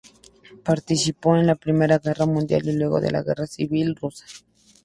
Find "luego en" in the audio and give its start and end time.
2.75-3.13